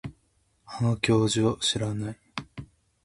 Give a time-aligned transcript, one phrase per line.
[0.65, 2.17] あの教授を知らない